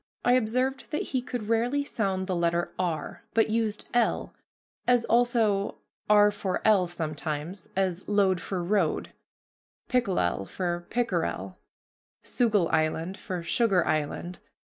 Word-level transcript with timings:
I 0.25 0.33
observed 0.33 0.89
that 0.89 1.03
he 1.13 1.21
could 1.21 1.47
rarely 1.47 1.83
sound 1.83 2.25
the 2.25 2.35
letter 2.35 2.71
r, 2.79 3.21
but 3.35 3.51
used 3.51 3.87
l, 3.93 4.33
as 4.87 5.05
also 5.05 5.75
r 6.09 6.31
for 6.31 6.59
l 6.65 6.87
sometimes; 6.87 7.69
as 7.75 8.09
load 8.09 8.41
for 8.41 8.63
road, 8.63 9.13
pickelel 9.89 10.47
for 10.49 10.87
pickerel, 10.89 11.59
Soogle 12.23 12.67
Island 12.73 13.19
for 13.19 13.43
Sugar 13.43 13.85
Island. 13.85 14.39